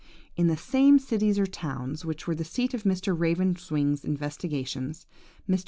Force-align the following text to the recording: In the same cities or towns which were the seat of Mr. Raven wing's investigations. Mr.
In 0.35 0.47
the 0.47 0.57
same 0.57 0.97
cities 0.97 1.37
or 1.37 1.45
towns 1.45 2.03
which 2.05 2.25
were 2.25 2.33
the 2.33 2.43
seat 2.43 2.73
of 2.73 2.81
Mr. 2.85 3.15
Raven 3.15 3.55
wing's 3.69 4.03
investigations. 4.03 5.05
Mr. 5.47 5.59